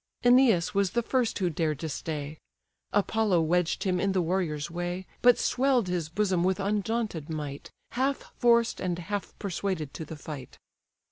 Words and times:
Æneas 0.23 0.73
was 0.73 0.89
the 0.93 1.03
first 1.03 1.37
who 1.37 1.51
dared 1.51 1.77
to 1.81 1.87
stay; 1.87 2.39
Apollo 2.91 3.41
wedged 3.41 3.83
him 3.83 3.99
in 3.99 4.13
the 4.13 4.21
warrior's 4.23 4.71
way, 4.71 5.05
But 5.21 5.37
swell'd 5.37 5.89
his 5.89 6.09
bosom 6.09 6.43
with 6.43 6.59
undaunted 6.59 7.29
might, 7.29 7.69
Half 7.91 8.33
forced 8.35 8.79
and 8.81 8.97
half 8.97 9.37
persuaded 9.37 9.93
to 9.93 10.03
the 10.03 10.17
fight. 10.17 10.57